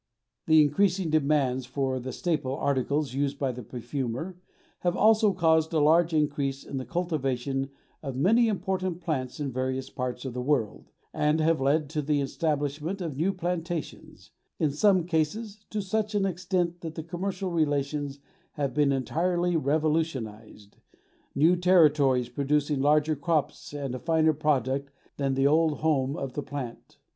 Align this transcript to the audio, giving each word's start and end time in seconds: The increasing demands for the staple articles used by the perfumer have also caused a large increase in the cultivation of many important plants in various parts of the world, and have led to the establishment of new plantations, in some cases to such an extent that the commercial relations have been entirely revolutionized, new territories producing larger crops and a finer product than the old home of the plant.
The 0.47 0.63
increasing 0.63 1.11
demands 1.11 1.67
for 1.67 1.99
the 1.99 2.11
staple 2.11 2.55
articles 2.55 3.13
used 3.13 3.37
by 3.37 3.51
the 3.51 3.61
perfumer 3.61 4.35
have 4.79 4.97
also 4.97 5.31
caused 5.31 5.71
a 5.73 5.79
large 5.79 6.11
increase 6.11 6.63
in 6.63 6.77
the 6.77 6.87
cultivation 6.87 7.69
of 8.01 8.15
many 8.15 8.47
important 8.47 8.99
plants 8.99 9.39
in 9.39 9.51
various 9.51 9.91
parts 9.91 10.25
of 10.25 10.33
the 10.33 10.41
world, 10.41 10.89
and 11.13 11.39
have 11.39 11.61
led 11.61 11.87
to 11.91 12.01
the 12.01 12.19
establishment 12.19 12.99
of 12.99 13.15
new 13.15 13.31
plantations, 13.31 14.31
in 14.57 14.71
some 14.71 15.05
cases 15.05 15.65
to 15.69 15.83
such 15.83 16.15
an 16.15 16.25
extent 16.25 16.81
that 16.81 16.95
the 16.95 17.03
commercial 17.03 17.51
relations 17.51 18.17
have 18.53 18.73
been 18.73 18.91
entirely 18.91 19.55
revolutionized, 19.55 20.77
new 21.35 21.55
territories 21.55 22.27
producing 22.27 22.81
larger 22.81 23.15
crops 23.15 23.71
and 23.71 23.93
a 23.93 23.99
finer 23.99 24.33
product 24.33 24.91
than 25.17 25.35
the 25.35 25.45
old 25.45 25.73
home 25.81 26.17
of 26.17 26.33
the 26.33 26.41
plant. 26.41 26.97